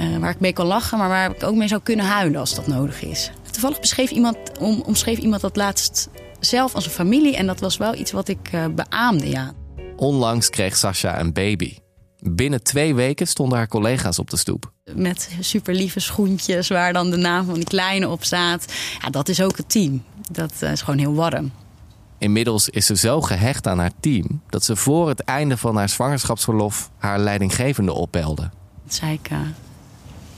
uh, 0.00 0.16
waar 0.16 0.30
ik 0.30 0.40
mee 0.40 0.52
kan 0.52 0.66
lachen, 0.66 0.98
maar 0.98 1.08
waar 1.08 1.30
ik 1.30 1.42
ook 1.42 1.54
mee 1.54 1.68
zou 1.68 1.80
kunnen 1.82 2.06
huilen 2.06 2.40
als 2.40 2.54
dat 2.54 2.66
nodig 2.66 3.02
is. 3.02 3.30
Toevallig 3.50 3.80
beschreef 3.80 4.10
iemand, 4.10 4.36
om, 4.58 4.82
omschreef 4.86 5.18
iemand 5.18 5.40
dat 5.40 5.56
laatst 5.56 6.08
zelf 6.40 6.74
als 6.74 6.84
een 6.84 6.90
familie 6.90 7.36
en 7.36 7.46
dat 7.46 7.60
was 7.60 7.76
wel 7.76 7.94
iets 7.94 8.12
wat 8.12 8.28
ik 8.28 8.52
uh, 8.54 8.64
beaamde, 8.74 9.28
ja. 9.30 9.52
Onlangs 9.96 10.50
kreeg 10.50 10.76
Sascha 10.76 11.20
een 11.20 11.32
baby. 11.32 11.76
Binnen 12.18 12.62
twee 12.62 12.94
weken 12.94 13.26
stonden 13.26 13.58
haar 13.58 13.68
collega's 13.68 14.18
op 14.18 14.30
de 14.30 14.36
stoep. 14.36 14.72
Met 14.94 15.30
super 15.40 15.74
lieve 15.74 16.00
schoentjes 16.00 16.68
waar 16.68 16.92
dan 16.92 17.10
de 17.10 17.16
naam 17.16 17.44
van 17.44 17.54
die 17.54 17.64
kleine 17.64 18.08
op 18.08 18.24
staat. 18.24 18.72
Ja, 19.02 19.10
dat 19.10 19.28
is 19.28 19.42
ook 19.42 19.56
het 19.56 19.68
team. 19.68 20.02
Dat 20.30 20.52
uh, 20.62 20.72
is 20.72 20.82
gewoon 20.82 20.98
heel 20.98 21.14
warm. 21.14 21.52
Inmiddels 22.24 22.68
is 22.68 22.86
ze 22.86 22.96
zo 22.96 23.20
gehecht 23.20 23.66
aan 23.66 23.78
haar 23.78 23.90
team 24.00 24.40
dat 24.48 24.64
ze 24.64 24.76
voor 24.76 25.08
het 25.08 25.20
einde 25.20 25.56
van 25.56 25.76
haar 25.76 25.88
zwangerschapsverlof 25.88 26.90
haar 26.98 27.18
leidinggevende 27.18 27.92
opbelde. 27.92 28.42
Toen 28.42 28.92
zei 28.92 29.12
ik, 29.12 29.30
uh, 29.30 29.38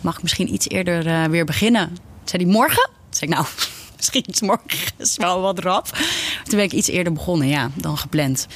mag 0.01 0.17
ik 0.17 0.23
misschien 0.23 0.55
iets 0.55 0.69
eerder 0.69 1.07
uh, 1.07 1.25
weer 1.25 1.45
beginnen? 1.45 1.89
Toen 1.89 1.99
zei 2.25 2.43
hij, 2.43 2.53
morgen? 2.53 2.91
Toen 2.93 2.95
zei 3.11 3.31
ik, 3.31 3.37
nou, 3.37 3.47
misschien 3.97 4.25
iets 4.29 4.41
morgen 4.41 4.93
is 4.97 5.17
wel 5.17 5.41
wat 5.41 5.59
rap. 5.59 5.87
Toen 6.45 6.57
ben 6.57 6.65
ik 6.65 6.73
iets 6.73 6.89
eerder 6.89 7.13
begonnen, 7.13 7.49
ja, 7.49 7.71
dan 7.75 7.99
gepland. 7.99 8.47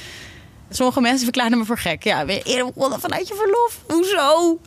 Sommige 0.69 1.01
mensen 1.01 1.23
verklaarden 1.23 1.57
me 1.57 1.65
voor 1.65 1.77
gek. 1.77 2.03
Ja, 2.03 2.21
je 2.21 2.41
eerder 2.43 2.71
vanuit 2.75 3.27
je 3.27 3.35
verlof? 3.35 3.79
Hoezo? 3.87 4.59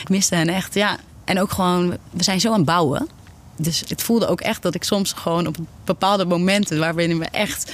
Ik 0.00 0.08
miste 0.08 0.34
hen 0.34 0.48
echt, 0.48 0.74
ja. 0.74 0.96
En 1.24 1.40
ook 1.40 1.50
gewoon, 1.50 1.96
we 2.10 2.22
zijn 2.22 2.40
zo 2.40 2.48
aan 2.48 2.56
het 2.56 2.64
bouwen. 2.64 3.08
Dus 3.56 3.82
het 3.86 4.02
voelde 4.02 4.26
ook 4.26 4.40
echt 4.40 4.62
dat 4.62 4.74
ik 4.74 4.84
soms 4.84 5.12
gewoon 5.12 5.46
op 5.46 5.56
bepaalde 5.84 6.24
momenten... 6.24 6.78
waarin 6.78 7.18
we 7.18 7.24
echt 7.24 7.72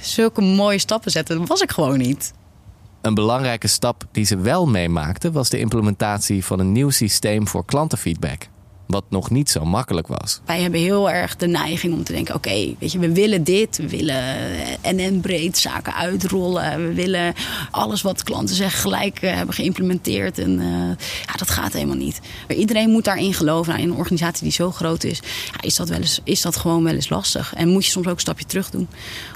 zulke 0.00 0.40
mooie 0.40 0.78
stappen 0.78 1.10
zetten, 1.10 1.46
was 1.46 1.60
ik 1.60 1.70
gewoon 1.70 1.98
niet. 1.98 2.32
Een 3.00 3.14
belangrijke 3.14 3.68
stap 3.68 4.04
die 4.12 4.24
ze 4.24 4.38
wel 4.38 4.66
meemaakten 4.66 5.32
was 5.32 5.48
de 5.50 5.58
implementatie 5.58 6.44
van 6.44 6.58
een 6.58 6.72
nieuw 6.72 6.90
systeem 6.90 7.48
voor 7.48 7.64
klantenfeedback 7.64 8.48
wat 8.90 9.04
nog 9.08 9.30
niet 9.30 9.50
zo 9.50 9.64
makkelijk 9.64 10.06
was. 10.06 10.40
Wij 10.44 10.60
hebben 10.60 10.80
heel 10.80 11.10
erg 11.10 11.36
de 11.36 11.46
neiging 11.46 11.94
om 11.94 12.04
te 12.04 12.12
denken: 12.12 12.34
oké, 12.34 12.74
weet 12.78 12.92
je, 12.92 12.98
we 12.98 13.12
willen 13.12 13.44
dit, 13.44 13.76
we 13.76 13.88
willen 13.88 14.24
NN-breed 14.82 15.58
zaken 15.58 15.94
uitrollen, 15.94 16.88
we 16.88 16.94
willen 16.94 17.34
alles 17.70 18.02
wat 18.02 18.22
klanten 18.22 18.54
zeggen 18.54 18.80
gelijk 18.80 19.22
uh, 19.22 19.34
hebben 19.34 19.54
geïmplementeerd. 19.54 20.38
En 20.38 20.50
uh, 20.60 20.88
ja, 21.26 21.32
dat 21.36 21.50
gaat 21.50 21.72
helemaal 21.72 21.96
niet. 21.96 22.20
Maar 22.48 22.56
iedereen 22.56 22.90
moet 22.90 23.04
daarin 23.04 23.34
geloven. 23.34 23.72
Nou, 23.72 23.84
in 23.84 23.90
een 23.90 23.96
organisatie 23.98 24.42
die 24.42 24.52
zo 24.52 24.70
groot 24.70 25.04
is, 25.04 25.20
ja, 25.52 25.60
is, 25.60 25.76
dat 25.76 25.88
wel 25.88 25.98
is 26.24 26.40
dat 26.40 26.56
gewoon 26.56 26.84
wel 26.84 26.94
eens 26.94 27.08
lastig. 27.08 27.54
En 27.54 27.68
moet 27.68 27.84
je 27.84 27.90
soms 27.90 28.06
ook 28.06 28.14
een 28.14 28.20
stapje 28.20 28.44
terug 28.44 28.70
doen. 28.70 28.88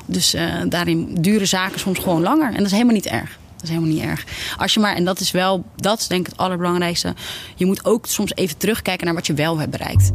Dus 0.06 0.34
uh, 0.34 0.54
daarin 0.68 1.14
duren 1.20 1.48
zaken 1.48 1.80
soms 1.80 1.98
gewoon 1.98 2.22
langer. 2.22 2.48
En 2.48 2.56
dat 2.56 2.66
is 2.66 2.72
helemaal 2.72 2.94
niet 2.94 3.06
erg. 3.06 3.38
Dat 3.64 3.72
is 3.72 3.78
helemaal 3.78 4.00
niet 4.00 4.10
erg. 4.10 4.24
Als 4.56 4.74
je 4.74 4.80
maar, 4.80 4.96
en 4.96 5.04
dat 5.04 5.20
is 5.20 5.30
wel, 5.30 5.64
dat 5.76 6.00
is 6.00 6.06
denk 6.06 6.20
ik 6.20 6.26
het 6.26 6.40
allerbelangrijkste. 6.40 7.14
Je 7.54 7.66
moet 7.66 7.84
ook 7.84 8.06
soms 8.06 8.34
even 8.34 8.56
terugkijken 8.56 9.04
naar 9.04 9.14
wat 9.14 9.26
je 9.26 9.34
wel 9.34 9.58
hebt 9.58 9.70
bereikt. 9.70 10.12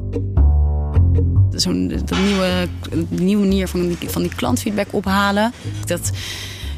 Zo'n 1.51 2.03
nieuwe, 2.25 2.68
nieuwe 3.10 3.44
manier 3.44 3.68
van 3.68 3.88
die, 3.88 4.10
van 4.10 4.22
die 4.22 4.36
klantfeedback 4.36 4.88
ophalen. 4.91 5.53
Dat 5.86 6.12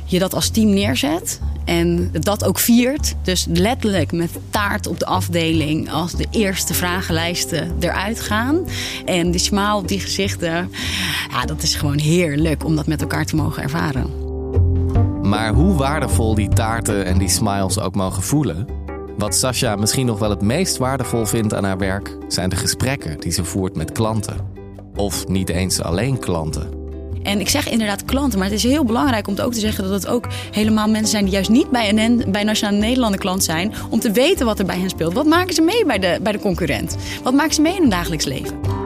je 0.06 0.20
dat 0.20 0.34
als 0.34 0.50
team 0.50 0.70
neerzet 0.74 1.40
en 1.66 2.12
dat 2.12 2.44
ook 2.44 2.60
viert. 2.60 3.16
Dus 3.24 3.46
letterlijk 3.50 4.12
met 4.12 4.32
taart 4.50 4.88
op 4.88 5.00
de 5.00 5.06
afdeling 5.06 5.92
als 5.92 6.12
de 6.12 6.28
eerste 6.30 6.74
vragenlijsten 6.74 7.76
eruit 7.80 8.20
gaan. 8.20 8.68
En 9.06 9.32
die 9.32 9.40
smaal 9.40 9.78
op 9.78 9.88
die 9.88 10.00
gezichten, 10.00 10.72
ja, 11.30 11.46
dat 11.46 11.64
is 11.64 11.76
gewoon 11.76 12.00
heerlijk 12.00 12.66
om 12.66 12.76
dat 12.76 12.88
met 12.88 13.02
elkaar 13.02 13.26
te 13.26 13.36
mogen 13.36 13.64
ervaren. 13.64 14.21
Maar 15.32 15.54
hoe 15.54 15.74
waardevol 15.74 16.36
die 16.36 16.50
taarten 16.50 17.06
en 17.06 17.18
die 17.18 17.30
smiles 17.30 17.80
ook 17.80 17.96
mogen 17.96 18.24
voelen, 18.24 18.68
wat 19.18 19.36
Sasha 19.36 19.76
misschien 19.76 20.06
nog 20.06 20.20
wel 20.20 20.30
het 20.30 20.42
meest 20.42 20.78
waardevol 20.78 21.26
vindt 21.26 21.54
aan 21.54 21.64
haar 21.64 21.78
werk, 21.78 22.18
zijn 22.28 22.50
de 22.50 22.56
gesprekken 22.56 23.20
die 23.20 23.32
ze 23.32 23.44
voert 23.44 23.76
met 23.76 23.92
klanten. 23.92 24.38
Of 24.96 25.28
niet 25.28 25.50
eens 25.50 25.82
alleen 25.82 26.20
klanten. 26.20 26.70
En 27.24 27.40
ik 27.40 27.50
zeg 27.50 27.70
inderdaad 27.70 28.06
klanten, 28.06 28.40
maar 28.40 28.48
het 28.48 28.58
is 28.58 28.64
heel 28.64 28.86
belangrijk 28.86 29.28
om 29.28 29.40
ook 29.40 29.54
te 29.54 29.60
zeggen 29.60 29.84
dat 29.84 29.94
het 29.94 30.08
ook 30.08 30.28
helemaal 30.52 30.90
mensen 30.90 31.10
zijn 31.10 31.24
die 31.24 31.34
juist 31.34 31.50
niet 31.50 31.70
bij, 31.70 31.92
NN, 31.92 32.32
bij 32.32 32.44
Nationale 32.44 32.78
Nederlanden 32.78 33.20
klant 33.20 33.44
zijn, 33.44 33.74
om 33.90 34.00
te 34.00 34.12
weten 34.12 34.46
wat 34.46 34.60
er 34.60 34.66
bij 34.66 34.80
hen 34.80 34.90
speelt. 34.90 35.14
Wat 35.14 35.26
maken 35.26 35.54
ze 35.54 35.62
mee 35.62 35.86
bij 35.86 36.00
de, 36.00 36.20
bij 36.22 36.32
de 36.32 36.40
concurrent? 36.40 36.98
Wat 37.24 37.34
maken 37.34 37.54
ze 37.54 37.62
mee 37.62 37.76
in 37.76 37.82
hun 37.82 37.90
dagelijks 37.90 38.26
leven? 38.26 38.81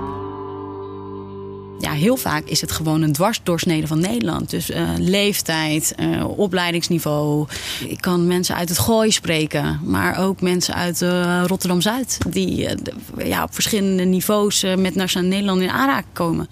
Heel 1.96 2.18
vaak 2.18 2.46
is 2.46 2.62
het 2.62 2.72
gewoon 2.72 3.02
een 3.02 3.12
dwarsdoorsnede 3.12 3.88
van 3.88 4.00
Nederland. 4.00 4.50
Dus 4.50 4.70
uh, 4.70 4.90
leeftijd, 4.98 5.96
uh, 6.00 6.38
opleidingsniveau. 6.38 7.48
Ik 7.88 8.02
kan 8.02 8.28
mensen 8.28 8.56
uit 8.56 8.70
het 8.70 8.80
gooi 8.80 9.12
spreken, 9.12 9.80
maar 9.84 10.20
ook 10.20 10.42
mensen 10.42 10.74
uit 10.74 11.02
uh, 11.02 11.44
Rotterdam-Zuid... 11.46 12.18
die 12.30 12.70
ja, 13.18 13.44
op 13.44 13.54
verschillende 13.54 14.04
niveaus 14.04 14.66
met 14.78 14.96
Nationaal 14.96 15.30
Nederland 15.30 15.62
in 15.62 15.70
aanraking 15.70 16.14
komen. 16.14 16.48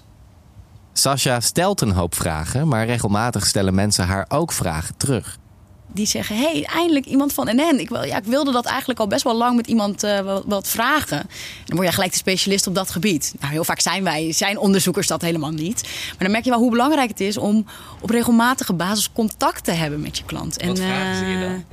Sascha 0.92 1.40
stelt 1.40 1.80
een 1.80 1.92
hoop 1.92 2.14
vragen, 2.14 2.68
maar 2.68 2.86
regelmatig 2.86 3.46
stellen 3.46 3.74
mensen 3.74 4.06
haar 4.06 4.24
ook 4.28 4.52
vragen 4.52 4.96
terug 4.96 5.38
die 5.94 6.06
zeggen: 6.06 6.36
hey, 6.36 6.64
eindelijk 6.64 7.06
iemand 7.06 7.32
van 7.32 7.46
NN. 7.46 7.78
Ik, 7.78 7.88
wil, 7.88 8.04
ja, 8.04 8.16
ik 8.16 8.24
wilde 8.24 8.52
dat 8.52 8.64
eigenlijk 8.64 9.00
al 9.00 9.06
best 9.06 9.24
wel 9.24 9.36
lang 9.36 9.56
met 9.56 9.66
iemand 9.66 10.04
uh, 10.04 10.38
wat, 10.46 10.68
vragen. 10.68 11.26
dan 11.64 11.76
word 11.76 11.88
je 11.88 11.94
gelijk 11.94 12.12
de 12.12 12.18
specialist 12.18 12.66
op 12.66 12.74
dat 12.74 12.90
gebied. 12.90 13.34
Nou, 13.40 13.52
heel 13.52 13.64
vaak 13.64 13.80
zijn 13.80 14.04
wij, 14.04 14.32
zijn 14.32 14.58
onderzoekers 14.58 15.06
dat 15.06 15.22
helemaal 15.22 15.50
niet. 15.50 15.82
Maar 15.82 16.18
dan 16.18 16.30
merk 16.30 16.44
je 16.44 16.50
wel 16.50 16.58
hoe 16.58 16.70
belangrijk 16.70 17.08
het 17.08 17.20
is 17.20 17.36
om 17.36 17.66
op 18.00 18.10
regelmatige 18.10 18.72
basis 18.72 19.12
contact 19.12 19.64
te 19.64 19.70
hebben 19.70 20.00
met 20.00 20.18
je 20.18 20.24
klant. 20.24 20.54
Wat 20.54 20.62
en, 20.62 20.76
vragen 20.76 21.16
zie 21.16 21.26
je 21.26 21.38
dan? 21.38 21.64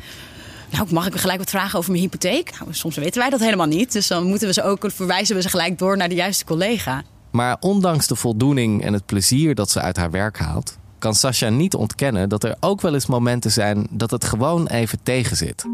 Eh, 0.70 0.78
nou, 0.78 0.94
mag 0.94 1.08
ik 1.08 1.16
gelijk 1.16 1.40
wat 1.40 1.50
vragen 1.50 1.78
over 1.78 1.92
mijn 1.92 2.04
hypotheek? 2.04 2.52
Nou, 2.60 2.74
soms 2.74 2.96
weten 2.96 3.22
wij 3.22 3.30
dat 3.30 3.40
helemaal 3.40 3.68
niet. 3.68 3.92
Dus 3.92 4.08
dan 4.08 4.26
moeten 4.26 4.48
we 4.48 4.54
ze 4.54 4.64
ook 4.64 4.86
verwijzen 4.88 5.36
we 5.36 5.42
ze 5.42 5.50
gelijk 5.50 5.80
door 5.80 5.98
naar 5.98 6.10
de 6.10 6.16
juiste 6.16 6.46
collega. 6.46 7.04
Maar 7.32 7.58
ondanks 7.60 8.08
de 8.08 8.16
voldoening 8.16 8.84
en 8.84 8.94
het 8.94 9.06
plezier 9.06 9.56
dat 9.56 9.70
ze 9.70 9.82
uit 9.82 9.98
haar 9.98 10.12
werk 10.12 10.38
haalt, 10.38 10.78
kan 11.02 11.16
Sascha 11.16 11.50
niet 11.50 11.74
ontkennen 11.74 12.30
dat 12.30 12.44
er 12.44 12.56
ook 12.60 12.82
wel 12.82 12.94
eens 12.94 13.06
momenten 13.06 13.52
zijn 13.52 13.88
dat 13.90 14.12
het 14.12 14.26
gewoon 14.26 14.68
even 14.68 15.04
tegenzit. 15.04 15.66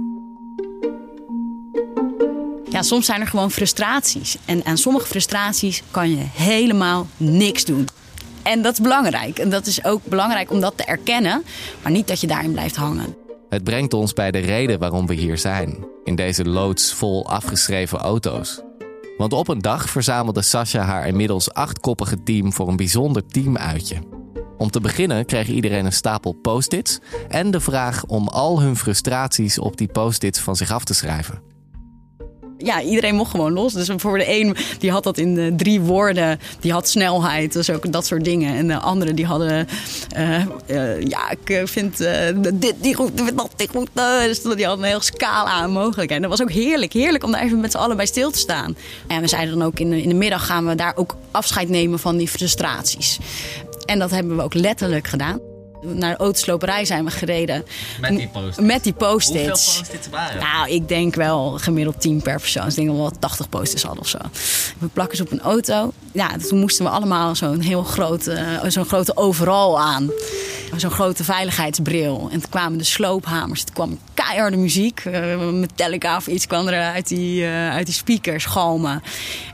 Ja, 2.70 2.82
soms 2.82 3.06
zijn 3.06 3.22
er 3.22 3.28
gewoon 3.28 3.52
frustraties. 3.52 4.38
En 4.46 4.66
aan 4.66 4.78
sommige 4.78 5.08
frustraties 5.08 5.84
kan 5.92 6.10
je 6.10 6.26
helemaal 6.34 7.08
niks 7.18 7.66
doen. 7.66 7.88
En 8.44 8.62
dat 8.62 8.74
is 8.74 8.80
belangrijk. 8.80 9.40
En 9.40 9.50
dat 9.50 9.66
is 9.66 9.84
ook 9.84 10.02
belangrijk 10.04 10.52
om 10.52 10.60
dat 10.60 10.78
te 10.78 10.84
erkennen, 10.84 11.44
maar 11.82 11.92
niet 11.92 12.08
dat 12.08 12.22
je 12.22 12.28
daarin 12.28 12.52
blijft 12.52 12.76
hangen. 12.76 13.16
Het 13.50 13.64
brengt 13.64 13.94
ons 13.94 14.14
bij 14.14 14.32
de 14.32 14.40
reden 14.40 14.80
waarom 14.80 15.08
we 15.08 15.14
hier 15.14 15.38
zijn, 15.38 15.86
in 16.04 16.16
deze 16.16 16.46
loods 16.46 16.94
vol 16.94 17.30
afgeschreven 17.30 18.00
auto's. 18.00 18.62
Want 19.18 19.34
op 19.34 19.48
een 19.48 19.62
dag 19.62 19.90
verzamelde 19.90 20.42
Sascha 20.42 20.82
haar 20.82 21.08
inmiddels 21.08 21.54
achtkoppige 21.54 22.24
team 22.24 22.54
voor 22.54 22.68
een 22.68 22.76
bijzonder 22.76 23.26
teamuitje. 23.26 24.17
Om 24.58 24.70
te 24.70 24.82
beginnen 24.82 25.26
kreeg 25.26 25.48
iedereen 25.48 25.86
een 25.86 25.94
stapel 25.94 26.32
post-its 26.32 27.00
en 27.28 27.52
de 27.52 27.60
vraag 27.60 28.06
om 28.06 28.28
al 28.28 28.62
hun 28.62 28.76
frustraties 28.76 29.60
op 29.60 29.78
die 29.78 29.88
post-its 29.88 30.40
van 30.40 30.56
zich 30.56 30.72
af 30.72 30.84
te 30.84 30.94
schrijven 30.94 31.48
ja, 32.58 32.82
iedereen 32.82 33.16
mocht 33.16 33.32
gewoon 33.32 33.54
los. 33.54 33.74
Dus 33.74 33.90
voor 33.98 34.18
de 34.18 34.40
een 34.40 34.56
die 34.80 34.92
had 34.92 35.04
dat 35.04 35.18
in 35.18 35.54
drie 35.58 35.82
woorden. 35.82 36.40
Die 36.60 36.72
had 36.72 36.90
snelheid, 36.90 37.54
dus 37.54 37.70
ook 37.70 37.92
dat 37.92 38.06
soort 38.06 38.24
dingen. 38.24 38.56
En 38.56 38.68
de 38.68 38.80
andere 38.80 39.14
die 39.14 39.26
hadden... 39.26 39.68
Uh, 40.18 40.40
uh, 40.68 41.02
ja, 41.02 41.30
ik 41.30 41.62
vind 41.64 42.02
uh, 42.02 42.10
dit 42.54 42.82
niet 42.82 42.96
goed, 42.96 43.18
dat 43.18 43.50
niet 43.58 43.70
goed. 43.70 43.90
dus 44.26 44.42
die 44.42 44.66
hadden 44.66 44.86
een 44.86 44.92
heel 44.92 45.02
scala 45.02 45.50
aan 45.50 45.72
mogelijkheden. 45.72 46.22
Dat 46.22 46.38
was 46.38 46.42
ook 46.42 46.52
heerlijk. 46.52 46.94
Heerlijk 46.94 47.24
om 47.24 47.32
daar 47.32 47.42
even 47.42 47.60
met 47.60 47.72
z'n 47.72 47.78
allen 47.78 47.98
bij 47.98 48.06
stil 48.06 48.32
te 48.32 48.40
staan. 48.40 48.78
En 49.08 49.22
we 49.22 49.28
zeiden 49.28 49.58
dan 49.58 49.68
ook 49.68 49.80
in 49.80 49.90
de, 49.90 50.02
in 50.02 50.10
de 50.10 50.16
middag 50.16 50.46
gaan 50.46 50.66
we 50.66 50.76
daar 50.76 50.94
ook 50.96 51.16
afscheid 51.32 51.70
nemen 51.70 52.00
van 52.00 52.18
die 52.18 52.28
frustraties. 52.28 53.20
En 53.88 54.00
dat 54.00 54.12
hebben 54.12 54.36
we 54.36 54.44
ook 54.44 54.54
letterlijk 54.54 55.08
gedaan. 55.08 55.40
Naar 55.82 56.12
de 56.12 56.18
autosloperij 56.18 56.86
zijn 56.86 57.06
we 57.06 57.12
gereden. 57.12 57.66
Met 58.02 58.18
die 58.18 58.28
post-its? 58.28 58.68
Met 58.68 58.84
die 58.84 58.94
post-its. 58.94 59.66
Hoeveel 59.66 59.82
post-its 59.82 60.10
waren 60.10 60.40
Nou, 60.40 60.70
ik 60.70 60.88
denk 60.88 61.16
wel 61.16 61.52
gemiddeld 61.52 62.02
10 62.02 62.22
per 62.22 62.40
persoon. 62.40 62.64
Dus 62.64 62.72
ik 62.72 62.78
denk 62.78 62.88
dat 62.88 62.98
we 62.98 63.04
wel 63.12 63.20
80 63.20 63.50
post-its 63.50 63.84
hadden 63.84 64.02
of 64.02 64.10
zo. 64.10 64.18
We 64.78 64.88
plakken 64.88 65.18
ze 65.18 65.24
op 65.24 65.32
een 65.32 65.42
auto. 65.42 65.92
Ja, 66.18 66.38
toen 66.48 66.60
moesten 66.60 66.86
we 66.86 66.92
allemaal 66.92 67.36
zo'n 67.36 67.60
heel 67.60 67.84
grote, 67.84 68.60
uh, 68.64 68.70
zo'n 68.70 68.86
grote 68.86 69.18
overal 69.18 69.80
aan. 69.80 70.12
Zo'n 70.76 70.92
grote 70.92 71.24
veiligheidsbril. 71.24 72.30
En 72.32 72.40
toen 72.40 72.50
kwamen 72.50 72.78
de 72.78 72.84
sloophamers. 72.84 73.64
Toen 73.64 73.74
kwam 73.74 74.00
keiharde 74.14 74.58
muziek. 74.58 75.06
Uh, 75.06 75.50
Metallica 75.50 76.16
of 76.16 76.28
iets 76.28 76.48
kwam 76.48 76.68
er 76.68 76.82
uit 76.82 77.08
die, 77.08 77.42
uh, 77.42 77.70
uit 77.70 77.86
die 77.86 77.96
speakers 77.96 78.46
galmen. 78.46 79.04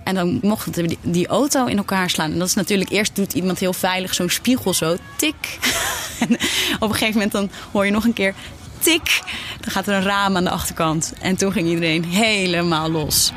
En 0.03 0.15
dan 0.15 0.39
mochten 0.41 0.73
we 0.73 0.87
die, 0.87 0.97
die, 1.01 1.27
auto 1.27 1.65
in 1.65 1.77
elkaar 1.77 2.09
slaan. 2.09 2.31
En 2.31 2.39
dat 2.39 2.47
is 2.47 2.53
natuurlijk, 2.53 2.89
eerst 2.89 3.15
doet 3.15 3.33
iemand 3.33 3.59
heel 3.59 3.73
veilig 3.73 4.13
zo'n 4.13 4.29
spiegel 4.29 4.73
zo, 4.73 4.95
tik. 5.15 5.57
en 6.19 6.33
op 6.79 6.89
een 6.89 6.95
gegeven 6.95 7.13
moment 7.13 7.31
dan 7.31 7.49
hoor 7.71 7.85
je 7.85 7.91
nog 7.91 8.03
een 8.03 8.13
keer 8.13 8.33
tik. 8.79 9.21
Dan 9.59 9.71
gaat 9.71 9.87
er 9.87 9.93
een 9.93 10.03
raam 10.03 10.37
aan 10.37 10.43
de 10.43 10.49
achterkant. 10.49 11.13
En 11.21 11.35
toen 11.35 11.51
ging 11.51 11.67
iedereen 11.67 12.03
helemaal 12.03 12.91
los. 12.91 13.33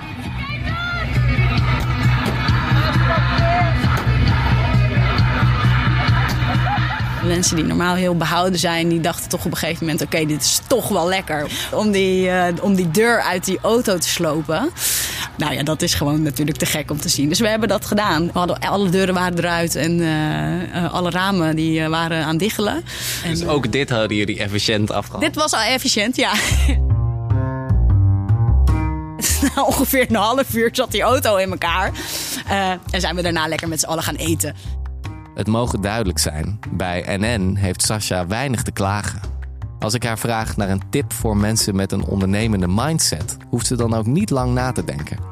Mensen 7.26 7.56
die 7.56 7.64
normaal 7.64 7.94
heel 7.94 8.16
behouden 8.16 8.58
zijn, 8.58 8.88
die 8.88 9.00
dachten 9.00 9.28
toch 9.28 9.44
op 9.44 9.50
een 9.50 9.56
gegeven 9.56 9.84
moment: 9.84 10.02
oké, 10.02 10.26
dit 10.26 10.42
is 10.42 10.60
toch 10.66 10.88
wel 10.88 11.08
lekker. 11.08 11.46
Om 11.72 11.90
die, 11.90 12.26
uh, 12.26 12.44
om 12.60 12.74
die 12.74 12.90
deur 12.90 13.20
uit 13.20 13.44
die 13.44 13.58
auto 13.62 13.98
te 13.98 14.08
slopen. 14.08 14.70
Nou 15.36 15.54
ja, 15.54 15.62
dat 15.62 15.82
is 15.82 15.94
gewoon 15.94 16.22
natuurlijk 16.22 16.58
te 16.58 16.66
gek 16.66 16.90
om 16.90 17.00
te 17.00 17.08
zien. 17.08 17.28
Dus 17.28 17.40
we 17.40 17.48
hebben 17.48 17.68
dat 17.68 17.84
gedaan. 17.84 18.26
We 18.26 18.38
hadden, 18.38 18.58
alle 18.58 18.88
deuren 18.88 19.14
waren 19.14 19.38
eruit 19.38 19.74
en 19.74 19.98
uh, 19.98 20.94
alle 20.94 21.10
ramen 21.10 21.56
die 21.56 21.80
uh, 21.80 21.88
waren 21.88 22.24
aan 22.24 22.36
diggelen. 22.36 22.84
Dus 23.28 23.40
en, 23.40 23.48
ook 23.48 23.72
dit 23.72 23.90
hadden 23.90 24.16
jullie 24.16 24.38
efficiënt 24.38 24.90
afgehaald? 24.90 25.22
Dit 25.22 25.34
was 25.34 25.52
al 25.52 25.60
efficiënt, 25.60 26.16
ja. 26.16 26.32
Na 29.54 29.62
ongeveer 29.62 30.06
een 30.08 30.16
half 30.16 30.54
uur 30.54 30.68
zat 30.72 30.90
die 30.90 31.02
auto 31.02 31.36
in 31.36 31.50
elkaar. 31.50 31.92
en 32.90 33.00
zijn 33.00 33.16
we 33.16 33.22
daarna 33.22 33.48
lekker 33.48 33.68
met 33.68 33.80
z'n 33.80 33.86
allen 33.86 34.02
gaan 34.02 34.14
eten. 34.14 34.54
Het 35.36 35.46
mogen 35.46 35.80
duidelijk 35.80 36.18
zijn, 36.18 36.58
bij 36.70 37.16
NN 37.16 37.56
heeft 37.56 37.82
Sascha 37.82 38.26
weinig 38.26 38.62
te 38.62 38.70
klagen. 38.70 39.20
Als 39.78 39.94
ik 39.94 40.02
haar 40.02 40.18
vraag 40.18 40.56
naar 40.56 40.70
een 40.70 40.82
tip 40.90 41.12
voor 41.12 41.36
mensen 41.36 41.76
met 41.76 41.92
een 41.92 42.04
ondernemende 42.04 42.68
mindset, 42.68 43.36
hoeft 43.48 43.66
ze 43.66 43.76
dan 43.76 43.94
ook 43.94 44.06
niet 44.06 44.30
lang 44.30 44.52
na 44.52 44.72
te 44.72 44.84
denken. 44.84 45.25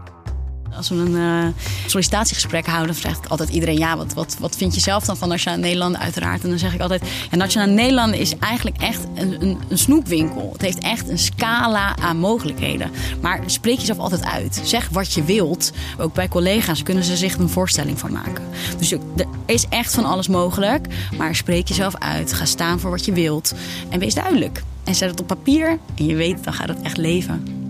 Als 0.76 0.88
we 0.88 0.94
een 0.94 1.10
uh, 1.10 1.46
sollicitatiegesprek 1.86 2.66
houden, 2.66 2.94
vraagt 2.94 3.28
altijd 3.28 3.48
iedereen: 3.48 3.78
ja, 3.78 3.96
wat, 3.96 4.14
wat, 4.14 4.36
wat 4.40 4.56
vind 4.56 4.74
je 4.74 4.80
zelf 4.80 5.04
dan 5.04 5.16
van 5.16 5.28
Nationaal 5.28 5.58
Nederland? 5.58 5.96
Uiteraard. 5.96 6.42
En 6.42 6.48
dan 6.48 6.58
zeg 6.58 6.74
ik 6.74 6.80
altijd: 6.80 7.02
ja, 7.30 7.36
Nationaal 7.36 7.74
Nederland 7.74 8.14
is 8.14 8.38
eigenlijk 8.38 8.76
echt 8.76 9.00
een, 9.14 9.42
een, 9.42 9.58
een, 9.68 9.78
snoepwinkel. 9.78 10.48
Het 10.52 10.60
heeft 10.60 10.78
echt 10.78 11.08
een 11.08 11.18
scala 11.18 11.96
aan 11.96 12.16
mogelijkheden. 12.16 12.90
Maar 13.20 13.40
spreek 13.46 13.78
jezelf 13.78 13.98
altijd 13.98 14.24
uit. 14.24 14.60
Zeg 14.64 14.88
wat 14.88 15.12
je 15.12 15.24
wilt. 15.24 15.72
Ook 15.98 16.14
bij 16.14 16.28
collega's 16.28 16.82
kunnen 16.82 17.04
ze 17.04 17.16
zich 17.16 17.36
een 17.36 17.48
voorstelling 17.48 17.98
van 17.98 18.12
maken. 18.12 18.44
Dus 18.78 18.90
er 18.92 18.98
is 19.46 19.66
echt 19.68 19.94
van 19.94 20.04
alles 20.04 20.28
mogelijk. 20.28 20.86
Maar 21.16 21.34
spreek 21.34 21.68
jezelf 21.68 21.96
uit. 21.98 22.32
Ga 22.32 22.44
staan 22.44 22.80
voor 22.80 22.90
wat 22.90 23.04
je 23.04 23.12
wilt. 23.12 23.54
En 23.88 23.98
wees 23.98 24.14
duidelijk. 24.14 24.62
En 24.84 24.94
zet 24.94 25.10
het 25.10 25.20
op 25.20 25.26
papier 25.26 25.78
en 25.94 26.06
je 26.06 26.14
weet, 26.14 26.44
dan 26.44 26.52
gaat 26.52 26.68
het 26.68 26.82
echt 26.82 26.96
leven. 26.96 27.63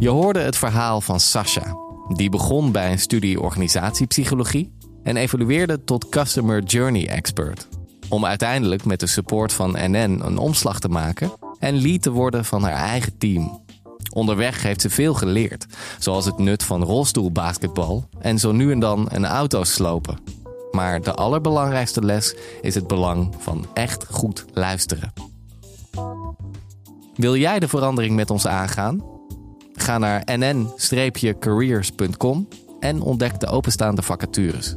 Je 0.00 0.08
hoorde 0.08 0.40
het 0.40 0.56
verhaal 0.56 1.00
van 1.00 1.20
Sasha. 1.20 1.76
Die 2.08 2.30
begon 2.30 2.72
bij 2.72 2.92
een 2.92 2.98
studie 2.98 3.40
organisatiepsychologie 3.40 4.72
en 5.02 5.16
evolueerde 5.16 5.84
tot 5.84 6.08
Customer 6.08 6.62
Journey 6.62 7.08
Expert. 7.08 7.68
Om 8.08 8.24
uiteindelijk 8.24 8.84
met 8.84 9.00
de 9.00 9.06
support 9.06 9.52
van 9.52 9.70
NN 9.70 10.20
een 10.24 10.38
omslag 10.38 10.80
te 10.80 10.88
maken 10.88 11.32
en 11.58 11.80
lead 11.80 12.02
te 12.02 12.10
worden 12.10 12.44
van 12.44 12.62
haar 12.62 12.72
eigen 12.72 13.18
team. 13.18 13.62
Onderweg 14.12 14.62
heeft 14.62 14.80
ze 14.80 14.90
veel 14.90 15.14
geleerd, 15.14 15.66
zoals 15.98 16.24
het 16.24 16.38
nut 16.38 16.62
van 16.62 16.82
rolstoelbasketbal 16.82 18.08
en 18.18 18.38
zo 18.38 18.52
nu 18.52 18.72
en 18.72 18.80
dan 18.80 19.06
een 19.10 19.26
auto 19.26 19.64
slopen. 19.64 20.18
Maar 20.70 21.02
de 21.02 21.14
allerbelangrijkste 21.14 22.04
les 22.04 22.34
is 22.60 22.74
het 22.74 22.86
belang 22.86 23.34
van 23.38 23.66
echt 23.74 24.06
goed 24.10 24.44
luisteren. 24.52 25.12
Wil 27.14 27.36
jij 27.36 27.58
de 27.58 27.68
verandering 27.68 28.16
met 28.16 28.30
ons 28.30 28.46
aangaan? 28.46 29.18
Ga 29.90 29.98
naar 29.98 30.38
nn-careers.com 30.38 32.48
en 32.80 33.00
ontdek 33.00 33.40
de 33.40 33.46
openstaande 33.46 34.02
vacatures. 34.02 34.76